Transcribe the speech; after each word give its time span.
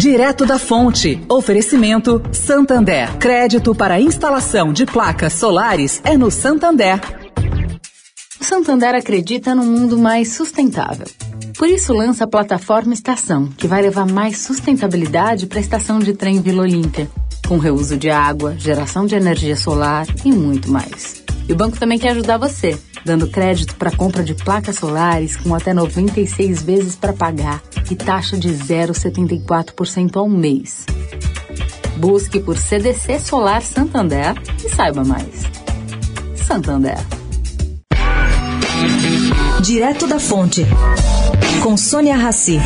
Direto 0.00 0.46
da 0.46 0.58
Fonte. 0.58 1.20
Oferecimento 1.28 2.22
Santander. 2.32 3.18
Crédito 3.18 3.74
para 3.74 4.00
instalação 4.00 4.72
de 4.72 4.86
placas 4.86 5.34
solares 5.34 6.00
é 6.02 6.16
no 6.16 6.30
Santander. 6.30 6.98
O 8.40 8.42
Santander 8.42 8.94
acredita 8.94 9.54
num 9.54 9.66
mundo 9.66 9.98
mais 9.98 10.32
sustentável. 10.32 11.06
Por 11.58 11.68
isso 11.68 11.92
lança 11.92 12.24
a 12.24 12.26
plataforma 12.26 12.94
Estação, 12.94 13.48
que 13.48 13.68
vai 13.68 13.82
levar 13.82 14.06
mais 14.06 14.38
sustentabilidade 14.38 15.46
para 15.46 15.58
a 15.58 15.60
estação 15.60 15.98
de 15.98 16.14
trem 16.14 16.40
Vila 16.40 16.62
Olímpia, 16.62 17.06
com 17.46 17.58
reuso 17.58 17.98
de 17.98 18.08
água, 18.08 18.56
geração 18.56 19.04
de 19.04 19.14
energia 19.14 19.54
solar 19.54 20.06
e 20.24 20.32
muito 20.32 20.70
mais. 20.70 21.22
E 21.46 21.52
o 21.52 21.56
banco 21.56 21.78
também 21.78 21.98
quer 21.98 22.12
ajudar 22.12 22.38
você, 22.38 22.74
dando 23.04 23.28
crédito 23.28 23.74
para 23.76 23.90
compra 23.90 24.22
de 24.22 24.34
placas 24.34 24.76
solares 24.76 25.36
com 25.36 25.54
até 25.54 25.74
96 25.74 26.62
vezes 26.62 26.96
para 26.96 27.12
pagar 27.12 27.60
e 27.90 27.96
taxa 27.96 28.38
de 28.38 28.48
0,74% 28.48 30.16
ao 30.16 30.28
mês. 30.28 30.86
Busque 31.96 32.40
por 32.40 32.56
CDC 32.56 33.18
Solar 33.18 33.62
Santander 33.62 34.34
e 34.64 34.68
saiba 34.70 35.04
mais. 35.04 35.42
Santander. 36.36 36.98
Direto 39.62 40.06
da 40.06 40.18
Fonte. 40.18 40.64
Com 41.62 41.76
Sônia 41.76 42.16
Rassi. 42.16 42.58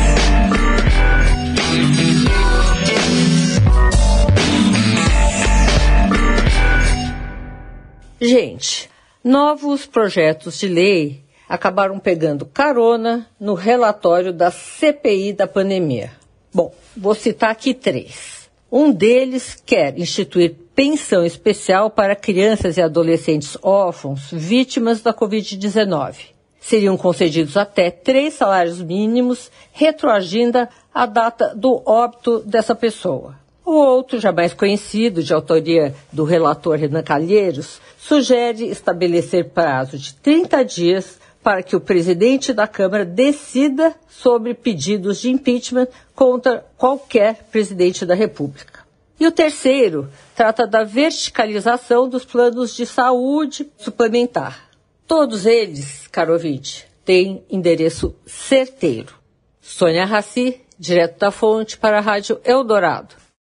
Gente, 8.21 8.89
novos 9.23 9.85
projetos 9.85 10.57
de 10.57 10.67
lei 10.67 11.24
acabaram 11.47 11.99
pegando 11.99 12.45
carona 12.45 13.27
no 13.39 13.53
relatório 13.53 14.33
da 14.33 14.51
CPI 14.51 15.33
da 15.33 15.47
pandemia. 15.47 16.11
Bom, 16.53 16.73
vou 16.95 17.13
citar 17.13 17.51
aqui 17.51 17.73
três. 17.73 18.49
Um 18.71 18.91
deles 18.91 19.61
quer 19.65 19.97
instituir 19.97 20.55
pensão 20.75 21.25
especial 21.25 21.89
para 21.89 22.15
crianças 22.15 22.77
e 22.77 22.81
adolescentes 22.81 23.57
órfãos 23.61 24.29
vítimas 24.31 25.01
da 25.01 25.13
Covid-19. 25.13 26.15
Seriam 26.59 26.97
concedidos 26.97 27.57
até 27.57 27.91
três 27.91 28.33
salários 28.33 28.81
mínimos, 28.81 29.51
retroagindo 29.71 30.67
a 30.93 31.05
data 31.05 31.53
do 31.55 31.81
óbito 31.85 32.39
dessa 32.39 32.73
pessoa. 32.73 33.35
O 33.63 33.71
outro, 33.71 34.19
já 34.19 34.31
mais 34.31 34.53
conhecido, 34.53 35.23
de 35.23 35.33
autoria 35.33 35.95
do 36.11 36.23
relator 36.23 36.77
Renan 36.77 37.03
Calheiros, 37.03 37.79
sugere 37.97 38.65
estabelecer 38.65 39.49
prazo 39.49 39.97
de 39.97 40.13
30 40.15 40.63
dias 40.63 41.19
para 41.45 41.61
que 41.61 41.75
o 41.75 41.79
presidente 41.79 42.51
da 42.51 42.67
Câmara 42.67 43.05
decida 43.05 43.95
sobre 44.09 44.55
pedidos 44.55 45.21
de 45.21 45.29
impeachment 45.29 45.87
contra 46.15 46.65
qualquer 46.75 47.35
presidente 47.51 48.03
da 48.03 48.15
República. 48.15 48.83
E 49.19 49.27
o 49.27 49.31
terceiro 49.31 50.09
trata 50.35 50.65
da 50.65 50.83
verticalização 50.83 52.09
dos 52.09 52.25
planos 52.25 52.75
de 52.75 52.83
saúde 52.87 53.71
suplementar. 53.77 54.71
Todos 55.05 55.45
eles, 55.45 56.07
caro 56.07 56.33
ouvinte, 56.33 56.87
têm 57.05 57.45
endereço 57.47 58.15
certeiro. 58.25 59.13
Sônia 59.61 60.03
Raci, 60.03 60.59
direto 60.79 61.19
da 61.19 61.29
fonte 61.29 61.77
para 61.77 61.99
a 61.99 62.01
Rádio 62.01 62.41
Eldorado. 62.43 63.13